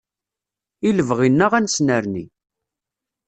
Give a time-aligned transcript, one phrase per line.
[0.87, 2.25] I lebɣi-nneɣ ad nessnerni.